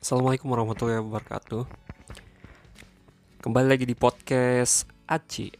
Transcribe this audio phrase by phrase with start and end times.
[0.00, 1.68] Assalamualaikum warahmatullahi wabarakatuh.
[3.44, 5.52] Kembali lagi di podcast Aci.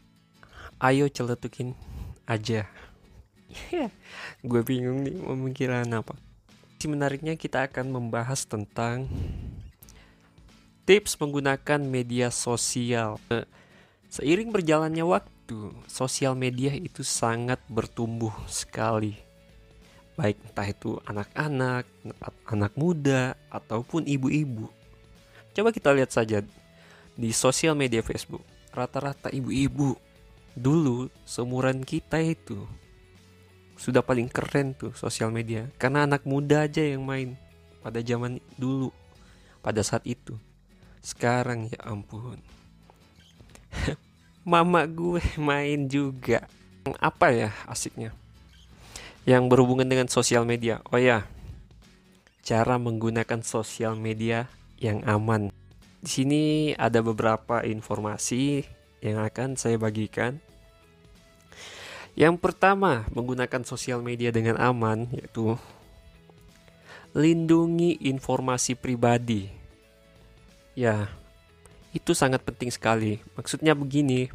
[0.81, 1.77] Ayo celetukin
[2.25, 2.65] aja.
[4.49, 6.17] Gue bingung nih pemikiran apa.
[6.81, 9.13] Si menariknya kita akan membahas tentang
[10.89, 13.21] Tips menggunakan media sosial.
[14.09, 19.21] Seiring berjalannya waktu Sosial media itu sangat bertumbuh sekali
[20.21, 21.89] baik entah itu anak-anak,
[22.45, 24.69] anak muda, ataupun ibu-ibu.
[25.57, 26.45] Coba kita lihat saja
[27.17, 28.45] di sosial media Facebook,
[28.77, 29.97] rata-rata ibu-ibu
[30.53, 32.69] dulu seumuran kita itu
[33.81, 35.73] sudah paling keren tuh sosial media.
[35.81, 37.41] Karena anak muda aja yang main
[37.81, 38.93] pada zaman dulu
[39.65, 40.37] pada saat itu.
[41.01, 42.37] Sekarang ya ampun.
[44.45, 46.45] Mama gue main juga.
[47.01, 48.13] Apa ya asiknya
[49.29, 50.81] yang berhubungan dengan sosial media.
[50.89, 51.29] Oh ya,
[52.41, 54.49] cara menggunakan sosial media
[54.81, 55.53] yang aman.
[56.01, 56.43] Di sini
[56.77, 58.65] ada beberapa informasi
[59.05, 60.41] yang akan saya bagikan.
[62.17, 65.57] Yang pertama, menggunakan sosial media dengan aman yaitu
[67.13, 69.51] lindungi informasi pribadi.
[70.75, 71.13] Ya,
[71.91, 73.21] itu sangat penting sekali.
[73.35, 74.31] Maksudnya begini,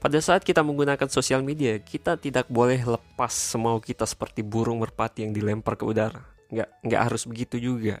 [0.00, 5.28] pada saat kita menggunakan sosial media, kita tidak boleh lepas semau kita seperti burung merpati
[5.28, 6.24] yang dilempar ke udara.
[6.48, 8.00] Nggak, nggak harus begitu juga.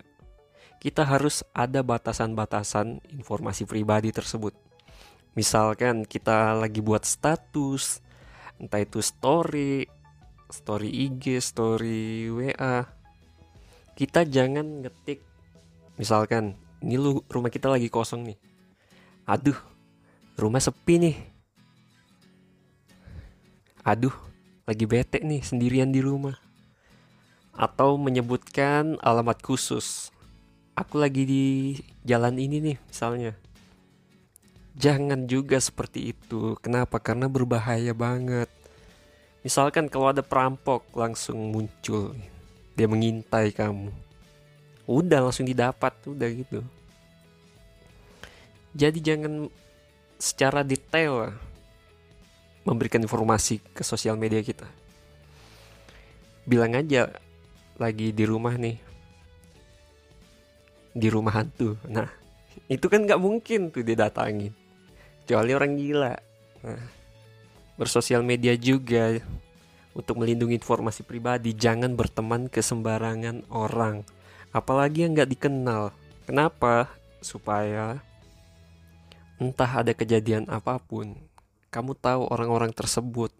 [0.80, 4.56] Kita harus ada batasan-batasan informasi pribadi tersebut.
[5.36, 8.00] Misalkan kita lagi buat status,
[8.56, 9.84] entah itu story,
[10.48, 12.88] story IG, story WA.
[13.92, 15.20] Kita jangan ngetik,
[16.00, 18.38] misalkan, ini lu rumah kita lagi kosong nih.
[19.28, 19.60] Aduh,
[20.40, 21.16] rumah sepi nih
[23.90, 24.14] aduh
[24.70, 26.38] lagi bete nih sendirian di rumah.
[27.50, 30.14] Atau menyebutkan alamat khusus.
[30.78, 31.44] Aku lagi di
[32.06, 33.34] jalan ini nih misalnya.
[34.78, 36.54] Jangan juga seperti itu.
[36.62, 37.02] Kenapa?
[37.02, 38.46] Karena berbahaya banget.
[39.42, 42.14] Misalkan kalau ada perampok langsung muncul.
[42.78, 43.90] Dia mengintai kamu.
[44.86, 45.92] Udah langsung didapat.
[46.06, 46.62] Udah gitu.
[48.70, 49.50] Jadi jangan
[50.16, 51.34] secara detail
[52.64, 54.68] memberikan informasi ke sosial media kita.
[56.44, 57.08] Bilang aja
[57.80, 58.76] lagi di rumah nih,
[60.92, 61.78] di rumah hantu.
[61.88, 62.08] Nah,
[62.68, 64.52] itu kan nggak mungkin tuh didatangin,
[65.22, 66.14] kecuali orang gila.
[66.66, 66.84] Nah,
[67.80, 69.16] bersosial media juga
[69.96, 74.04] untuk melindungi informasi pribadi, jangan berteman ke sembarangan orang,
[74.52, 75.94] apalagi yang nggak dikenal.
[76.28, 76.92] Kenapa?
[77.20, 78.00] Supaya
[79.40, 81.16] entah ada kejadian apa pun,
[81.70, 83.30] kamu tahu orang-orang tersebut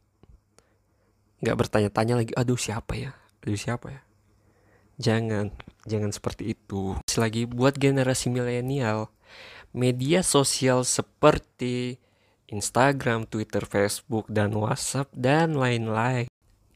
[1.41, 3.13] nggak bertanya-tanya lagi aduh siapa ya?
[3.43, 4.01] Aduh siapa ya?
[5.01, 5.51] Jangan
[5.89, 6.95] jangan seperti itu.
[7.17, 9.09] Lagi buat generasi milenial
[9.73, 11.97] media sosial seperti
[12.51, 16.27] Instagram, Twitter, Facebook, dan WhatsApp, dan lain-lain.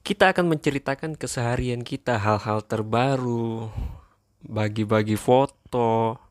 [0.06, 3.74] Kita akan menceritakan keseharian kita, hal-hal terbaru,
[4.46, 6.22] bagi-bagi foto,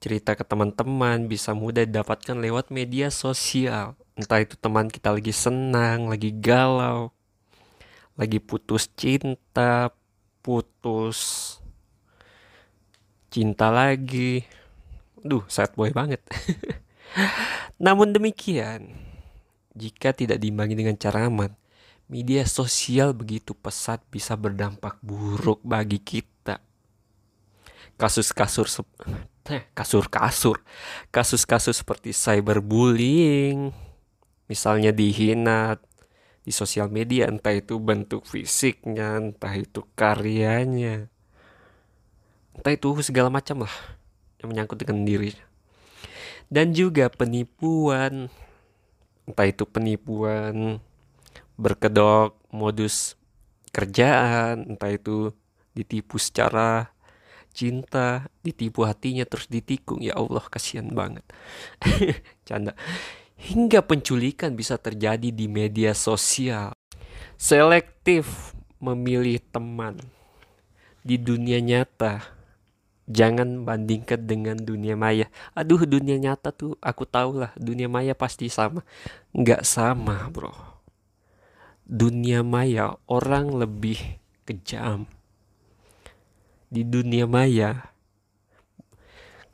[0.00, 6.08] cerita ke teman-teman, bisa mudah didapatkan lewat media sosial entah itu teman kita lagi senang,
[6.12, 7.12] lagi galau,
[8.16, 9.92] lagi putus cinta,
[10.44, 11.58] putus
[13.32, 14.44] cinta lagi.
[15.22, 16.20] Duh, sad boy banget.
[17.84, 18.92] Namun demikian,
[19.72, 21.56] jika tidak diimbangi dengan cara aman,
[22.12, 26.60] media sosial begitu pesat bisa berdampak buruk bagi kita.
[27.96, 28.82] Kasus-kasus
[29.48, 30.60] eh, kasur-kasur,
[31.08, 33.72] kasus-kasus seperti cyberbullying,
[34.52, 35.80] misalnya dihina
[36.44, 41.08] di sosial media entah itu bentuk fisiknya entah itu karyanya
[42.52, 43.74] entah itu segala macam lah
[44.44, 45.32] yang menyangkut dengan diri
[46.52, 48.28] dan juga penipuan
[49.24, 50.84] entah itu penipuan
[51.56, 53.16] berkedok modus
[53.72, 55.32] kerjaan entah itu
[55.72, 56.92] ditipu secara
[57.56, 60.00] cinta ditipu hatinya terus ditikung.
[60.00, 61.24] Ya Allah kasihan banget.
[62.48, 62.72] Canda
[63.42, 66.70] hingga penculikan bisa terjadi di media sosial.
[67.34, 69.98] Selektif memilih teman
[71.02, 72.22] di dunia nyata.
[73.10, 75.26] Jangan bandingkan dengan dunia maya.
[75.58, 78.86] Aduh, dunia nyata tuh aku tahu lah, dunia maya pasti sama.
[79.34, 80.54] Nggak sama, bro.
[81.82, 83.98] Dunia maya orang lebih
[84.46, 85.10] kejam.
[86.72, 87.90] Di dunia maya,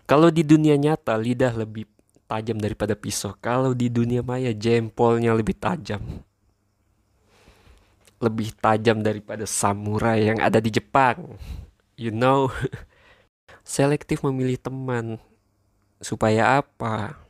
[0.04, 1.88] kalau di dunia nyata lidah lebih
[2.28, 3.32] tajam daripada pisau.
[3.40, 6.04] Kalau di dunia maya jempolnya lebih tajam.
[8.20, 11.40] Lebih tajam daripada samurai yang ada di Jepang.
[11.96, 12.52] You know.
[13.68, 15.20] selektif memilih teman
[16.00, 17.20] supaya apa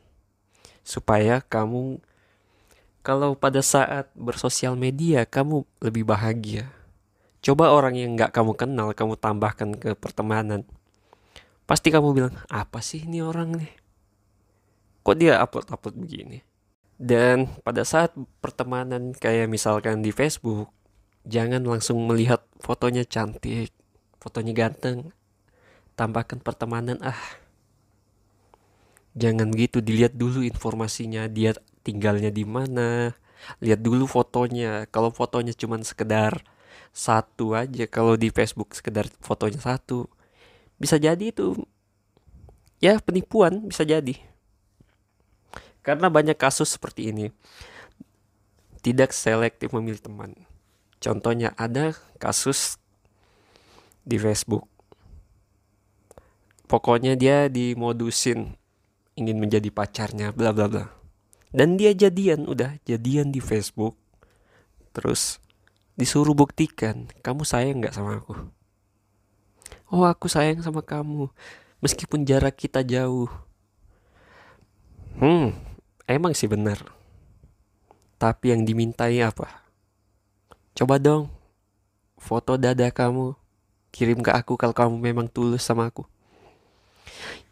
[0.87, 1.99] supaya kamu
[3.03, 6.71] kalau pada saat bersosial media kamu lebih bahagia
[7.43, 10.63] coba orang yang nggak kamu kenal kamu tambahkan ke pertemanan
[11.67, 13.71] pasti kamu bilang apa sih ini orang nih
[15.01, 16.39] kok dia upload upload begini?
[16.99, 18.11] Dan pada saat
[18.43, 20.71] pertemanan kayak misalkan di Facebook
[21.23, 23.71] jangan langsung melihat fotonya cantik
[24.19, 25.15] fotonya ganteng.
[25.95, 27.19] Tambahkan pertemanan ah.
[29.15, 33.15] Jangan gitu dilihat dulu informasinya dia tinggalnya di mana.
[33.63, 34.87] Lihat dulu fotonya.
[34.91, 36.43] Kalau fotonya cuma sekedar
[36.91, 40.09] satu aja kalau di Facebook sekedar fotonya satu
[40.81, 41.53] bisa jadi itu
[42.81, 44.17] ya penipuan bisa jadi
[45.89, 47.33] karena banyak kasus seperti ini
[48.85, 50.37] tidak selektif memilih teman.
[51.01, 52.77] Contohnya ada kasus
[54.05, 54.69] di Facebook.
[56.69, 58.53] Pokoknya dia dimodusin
[59.17, 60.85] ingin menjadi pacarnya bla bla bla.
[61.49, 63.97] Dan dia jadian udah jadian di Facebook.
[64.93, 65.41] Terus
[65.97, 68.37] disuruh buktikan kamu sayang nggak sama aku?
[69.89, 71.33] Oh aku sayang sama kamu
[71.81, 73.31] meskipun jarak kita jauh.
[75.17, 75.68] Hmm
[76.09, 76.81] emang sih benar.
[78.17, 79.69] Tapi yang dimintai apa?
[80.73, 81.29] Coba dong
[82.19, 83.37] foto dada kamu.
[83.89, 86.05] Kirim ke aku kalau kamu memang tulus sama aku.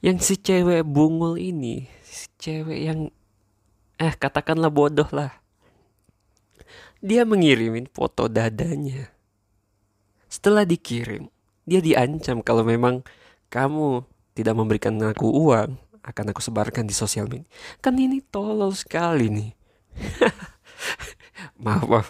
[0.05, 2.99] Yang si cewek bungul ini si cewek yang
[3.97, 5.41] eh katakanlah bodoh lah.
[7.01, 9.09] Dia mengirimin foto dadanya.
[10.29, 11.29] Setelah dikirim
[11.67, 13.01] dia diancam kalau memang
[13.49, 14.05] kamu
[14.37, 15.75] tidak memberikan aku uang
[16.07, 17.47] akan aku sebarkan di sosial media
[17.83, 19.49] kan ini tolol sekali nih
[21.63, 22.07] maaf maaf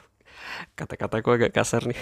[0.77, 1.99] kata-kataku agak kasar nih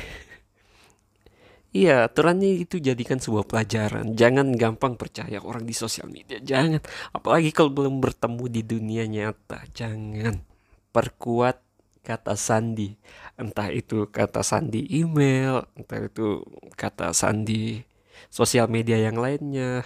[1.76, 4.16] Iya, aturannya itu jadikan sebuah pelajaran.
[4.16, 6.40] Jangan gampang percaya orang di sosial media.
[6.40, 6.80] Jangan.
[7.12, 9.60] Apalagi kalau belum bertemu di dunia nyata.
[9.76, 10.40] Jangan.
[10.96, 11.60] Perkuat
[12.00, 12.96] kata sandi.
[13.36, 16.48] Entah itu kata sandi email, entah itu
[16.80, 17.84] kata sandi
[18.32, 19.84] sosial media yang lainnya.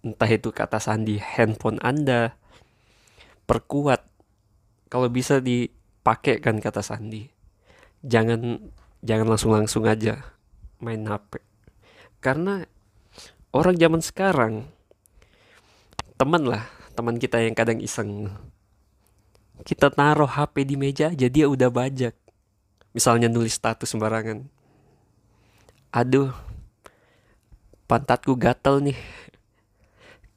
[0.00, 2.36] Entah itu kata sandi handphone Anda.
[3.44, 4.06] Perkuat.
[4.88, 7.28] Kalau bisa dipakai kan kata sandi.
[8.00, 10.20] Jangan jangan langsung-langsung aja
[10.80, 11.40] main HP
[12.20, 12.68] karena
[13.52, 14.68] orang zaman sekarang
[16.20, 18.28] teman lah teman kita yang kadang iseng
[19.64, 22.12] kita taruh HP di meja aja dia udah bajak
[22.92, 24.44] misalnya nulis status sembarangan
[25.88, 26.32] aduh
[27.88, 29.00] pantatku gatel nih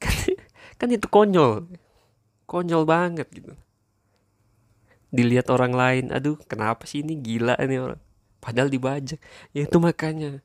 [0.04, 0.16] kan,
[0.76, 1.64] kan itu konyol.
[2.44, 3.52] Konyol banget gitu.
[5.14, 8.02] Dilihat orang lain aduh kenapa sih ini gila ini orang?
[8.44, 9.16] Padahal dibajak.
[9.56, 10.44] Ya itu makanya.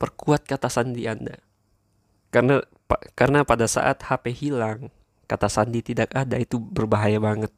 [0.00, 1.38] Perkuat kata sandi anda.
[2.34, 2.64] Karena
[3.14, 4.90] karena pada saat HP hilang
[5.30, 7.54] kata sandi tidak ada itu berbahaya banget.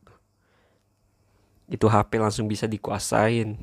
[1.73, 3.57] Itu HP langsung bisa dikuasain.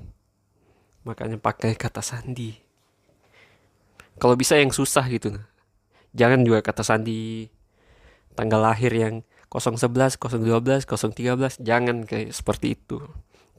[1.06, 2.58] Makanya pakai kata sandi.
[4.18, 5.38] Kalau bisa yang susah gitu
[6.14, 7.50] jangan juga kata sandi
[8.34, 9.16] tanggal lahir yang
[9.50, 13.02] 011, 012, 013 jangan kayak seperti itu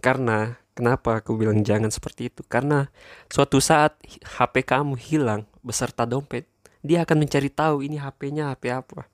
[0.00, 2.40] karena Kenapa aku bilang jangan seperti itu?
[2.40, 2.88] Karena
[3.28, 6.48] suatu saat HP kamu hilang beserta dompet,
[6.80, 9.04] dia akan mencari tahu ini HP-nya HP apa.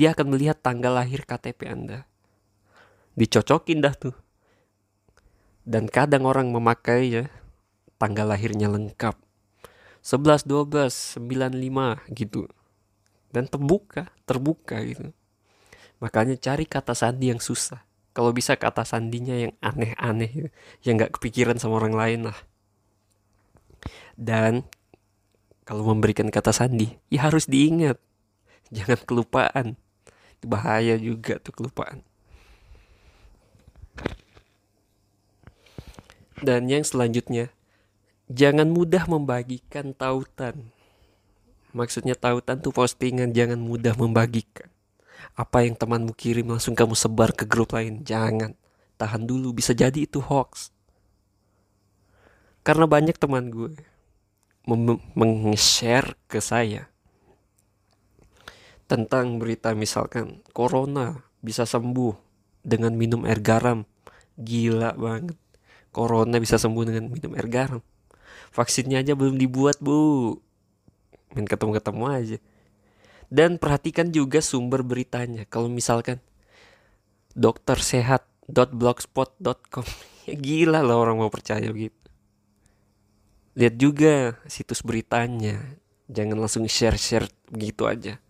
[0.00, 2.08] Dia akan melihat tanggal lahir KTP Anda.
[3.20, 4.16] Dicocokin dah tuh.
[5.60, 7.24] Dan kadang orang memakai ya
[8.00, 9.20] tanggal lahirnya lengkap.
[10.00, 12.48] 11, 12, 95 gitu.
[13.34, 15.10] Dan terbuka, terbuka gitu.
[15.98, 17.82] Makanya cari kata sandi yang susah.
[18.14, 20.54] Kalau bisa kata sandinya yang aneh-aneh
[20.86, 22.38] yang nggak kepikiran sama orang lain lah.
[24.14, 24.62] Dan
[25.66, 27.98] kalau memberikan kata sandi ya harus diingat.
[28.70, 29.74] Jangan kelupaan.
[30.44, 32.06] Bahaya juga tuh kelupaan.
[36.38, 37.50] Dan yang selanjutnya
[38.30, 40.70] jangan mudah membagikan tautan
[41.74, 44.70] maksudnya tautan tuh postingan jangan mudah membagikan
[45.34, 48.06] apa yang temanmu kirim langsung kamu sebar ke grup lain.
[48.06, 48.54] Jangan.
[48.94, 50.70] Tahan dulu, bisa jadi itu hoax.
[52.62, 53.76] Karena banyak teman gue
[55.12, 56.88] meng-share ke saya
[58.88, 62.16] tentang berita misalkan corona bisa sembuh
[62.64, 63.84] dengan minum air garam.
[64.40, 65.36] Gila banget.
[65.92, 67.82] Corona bisa sembuh dengan minum air garam.
[68.54, 70.38] Vaksinnya aja belum dibuat, Bu.
[71.34, 72.38] Main ketemu-ketemu aja.
[73.28, 75.44] Dan perhatikan juga sumber beritanya.
[75.50, 76.22] Kalau misalkan
[77.34, 79.86] dokter sehat .blogspot.com
[80.44, 81.98] gila lah orang mau percaya gitu.
[83.54, 85.58] Lihat juga situs beritanya.
[86.04, 88.20] jangan langsung share-share begitu aja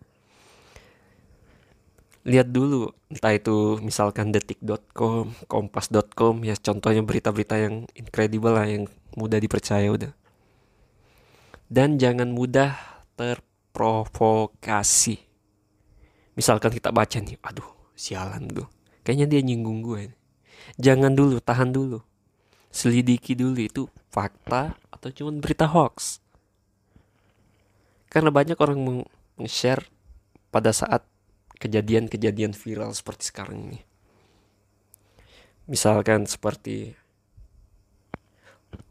[2.25, 9.37] lihat dulu entah itu misalkan detik.com, kompas.com ya contohnya berita-berita yang incredible lah yang mudah
[9.37, 10.11] dipercaya udah.
[11.69, 15.17] Dan jangan mudah terprovokasi.
[16.35, 18.67] Misalkan kita baca nih, aduh sialan tuh.
[19.07, 20.11] Kayaknya dia nyinggung gue.
[20.75, 22.03] Jangan dulu, tahan dulu.
[22.69, 26.19] Selidiki dulu itu fakta atau cuma berita hoax.
[28.11, 29.07] Karena banyak orang
[29.39, 29.87] meng-share
[30.51, 31.07] pada saat
[31.59, 33.79] kejadian-kejadian viral seperti sekarang ini.
[35.65, 36.93] Misalkan seperti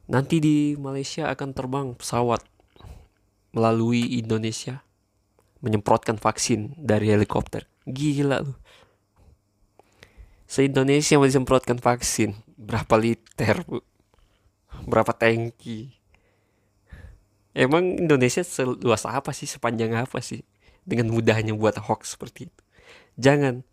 [0.04, 2.44] nanti di Malaysia akan terbang pesawat
[3.54, 4.82] melalui Indonesia
[5.62, 7.64] menyemprotkan vaksin dari helikopter.
[7.86, 8.52] Gila lu.
[10.44, 12.36] Se-Indonesia mau disemprotkan vaksin.
[12.58, 13.80] Berapa liter, Bu?
[14.84, 15.94] Berapa tangki?
[17.54, 19.48] Emang Indonesia seluas apa sih?
[19.48, 20.44] Sepanjang apa sih?
[20.84, 22.62] dengan mudahnya buat hoax seperti itu.
[23.16, 23.64] Jangan,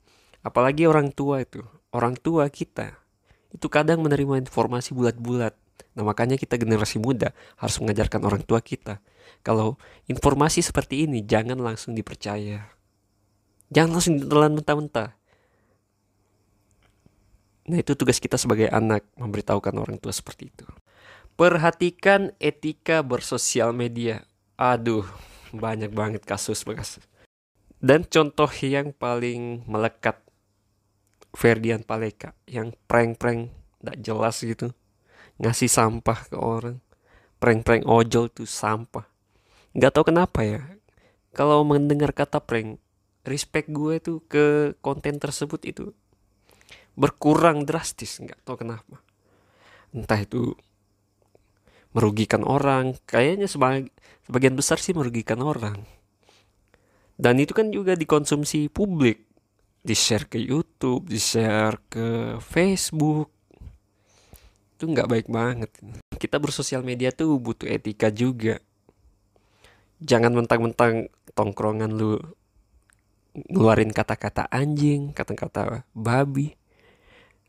[0.41, 1.61] apalagi orang tua itu,
[1.91, 2.97] orang tua kita
[3.51, 5.53] itu kadang menerima informasi bulat-bulat.
[5.97, 8.99] Nah makanya kita generasi muda harus mengajarkan orang tua kita.
[9.41, 12.67] Kalau informasi seperti ini jangan langsung dipercaya.
[13.71, 15.15] Jangan langsung ditelan mentah-mentah.
[17.71, 20.67] Nah itu tugas kita sebagai anak memberitahukan orang tua seperti itu.
[21.39, 24.27] Perhatikan etika bersosial media.
[24.59, 25.07] Aduh,
[25.55, 27.01] banyak banget kasus bekas
[27.81, 30.21] dan contoh yang paling melekat
[31.33, 33.49] Ferdian Paleka yang prank-prank
[33.81, 34.69] tidak jelas gitu
[35.41, 36.77] ngasih sampah ke orang.
[37.41, 39.09] Prank-prank ojol tuh sampah.
[39.73, 40.61] Nggak tahu kenapa ya.
[41.33, 42.77] Kalau mendengar kata prank
[43.25, 45.85] respect gue tuh ke konten tersebut itu
[46.93, 48.21] berkurang drastis.
[48.21, 49.01] Nggak tahu kenapa.
[49.89, 50.53] Entah itu
[51.97, 52.93] merugikan orang.
[53.09, 55.81] Kayaknya sebagian besar sih merugikan orang.
[57.17, 59.25] Dan itu kan juga dikonsumsi publik.
[59.81, 63.40] Di share ke YouTube di share ke Facebook
[64.81, 65.69] itu nggak baik banget.
[66.17, 68.57] Kita bersosial media tuh butuh etika juga.
[70.01, 72.17] Jangan mentang-mentang tongkrongan lu
[73.37, 76.57] ngeluarin kata-kata anjing kata-kata babi.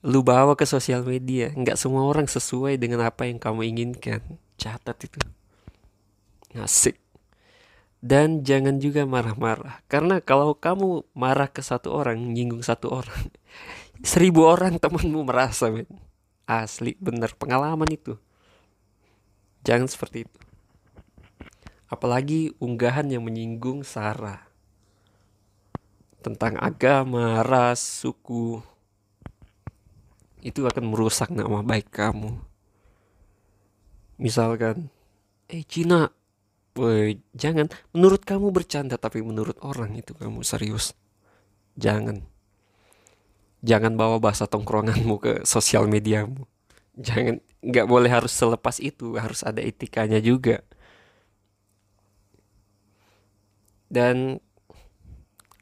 [0.04, 4.20] Lu bawa ke sosial media nggak semua orang sesuai dengan apa yang kamu inginkan.
[4.60, 5.16] Catat itu.
[6.52, 7.00] Ngasik
[8.02, 13.30] dan jangan juga marah-marah karena kalau kamu marah ke satu orang nyinggung satu orang
[14.02, 15.86] seribu orang temanmu merasa men.
[16.60, 18.20] Asli bener pengalaman itu
[19.64, 20.40] jangan seperti itu
[21.88, 24.52] apalagi unggahan yang menyinggung sara
[26.20, 28.62] tentang agama ras suku
[30.42, 32.34] itu akan merusak nama baik kamu.
[34.18, 34.90] Misalkan,
[35.46, 36.10] eh Cina,
[36.74, 37.70] Woy, jangan.
[37.94, 40.98] Menurut kamu bercanda, tapi menurut orang itu kamu serius.
[41.78, 42.26] Jangan.
[43.62, 46.46] Jangan bawa bahasa tongkronganmu ke sosial mediamu.
[46.98, 50.66] Jangan, nggak boleh harus selepas itu, harus ada etikanya juga.
[53.86, 54.42] Dan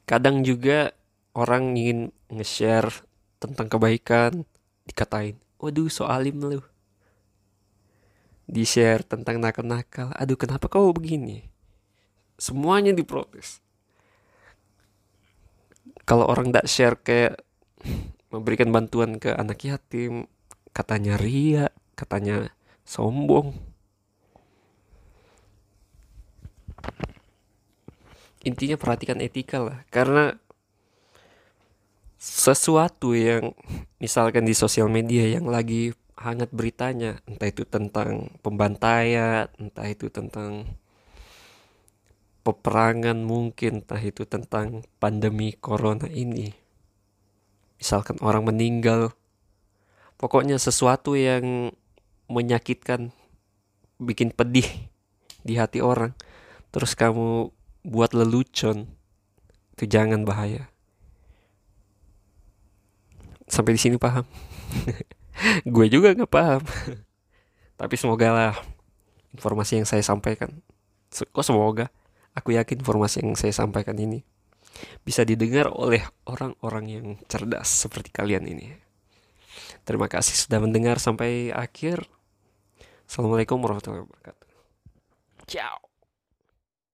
[0.09, 0.97] kadang juga
[1.37, 3.04] orang ingin nge-share
[3.38, 4.49] tentang kebaikan,
[4.90, 6.59] dikatain waduh so alim lu
[8.50, 11.47] di share tentang nakal-nakal aduh kenapa kau begini
[12.40, 13.62] semuanya diprotes
[16.02, 17.38] kalau orang tidak share kayak
[18.31, 20.31] memberikan bantuan ke anak yatim.
[20.71, 22.55] Katanya ria katanya
[22.87, 23.59] sombong.
[28.41, 29.85] Intinya perhatikan etika lah.
[29.93, 30.33] Karena
[32.21, 33.57] sesuatu yang
[33.97, 40.69] misalkan di sosial media yang lagi hangat beritanya entah itu tentang pembantaian entah itu tentang
[42.45, 46.60] peperangan mungkin entah itu tentang pandemi corona ini
[47.81, 49.17] misalkan orang meninggal
[50.21, 51.73] pokoknya sesuatu yang
[52.29, 53.11] menyakitkan
[53.97, 54.69] bikin pedih
[55.41, 56.13] di hati orang
[56.71, 58.85] terus kamu buat lelucon
[59.75, 60.69] itu jangan bahaya.
[63.49, 64.29] Sampai di sini paham?
[65.73, 66.61] Gue juga nggak paham.
[67.81, 68.55] Tapi semoga lah
[69.33, 70.61] informasi yang saya sampaikan
[71.11, 71.89] kok semoga?
[72.37, 74.23] Aku yakin informasi yang saya sampaikan ini
[75.03, 78.73] bisa didengar oleh orang-orang yang cerdas seperti kalian ini.
[79.85, 82.05] Terima kasih sudah mendengar sampai akhir.
[83.09, 84.49] Assalamualaikum warahmatullahi wabarakatuh.
[85.51, 85.89] Ciao